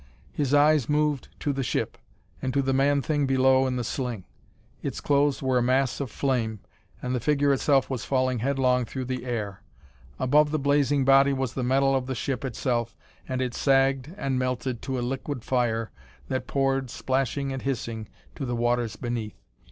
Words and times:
His 0.31 0.51
eyes 0.51 0.89
moved 0.89 1.27
to 1.41 1.53
the 1.53 1.61
ship, 1.61 1.95
and 2.41 2.51
to 2.55 2.63
the 2.63 2.73
man 2.73 3.03
thing 3.03 3.27
below 3.27 3.67
in 3.67 3.75
the 3.75 3.83
sling. 3.83 4.23
Its 4.81 4.99
clothes 4.99 5.43
were 5.43 5.59
a 5.59 5.61
mass 5.61 5.99
of 5.99 6.09
flame, 6.09 6.59
and 7.03 7.13
the 7.13 7.19
figure 7.19 7.53
itself 7.53 7.87
was 7.87 8.03
falling 8.03 8.39
headlong 8.39 8.85
through 8.85 9.05
the 9.05 9.25
air. 9.25 9.61
Above 10.17 10.49
the 10.49 10.57
blazing 10.57 11.05
body 11.05 11.33
was 11.33 11.53
the 11.53 11.61
metal 11.61 11.93
of 11.95 12.07
the 12.07 12.15
ship 12.15 12.43
itself, 12.43 12.97
and 13.29 13.43
it 13.43 13.53
sagged 13.53 14.11
and 14.17 14.39
melted 14.39 14.81
to 14.81 14.97
a 14.97 15.01
liquid 15.05 15.43
fire 15.43 15.91
that 16.29 16.47
poured, 16.47 16.89
splashing 16.89 17.53
and 17.53 17.61
hissing, 17.61 18.09
to 18.33 18.43
the 18.43 18.55
waters 18.55 18.95
beneath. 18.95 19.39